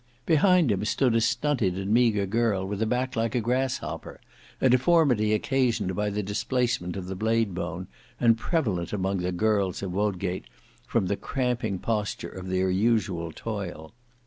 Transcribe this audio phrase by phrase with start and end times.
[0.25, 4.19] Behind him stood a stunted and meagre girl, with a back like a grasshopper;
[4.59, 7.85] a deformity occasioned by the displacement of the bladebone,
[8.19, 10.45] and prevalent among the girls of Wodgate
[10.87, 13.93] from the cramping posture of their usual toil.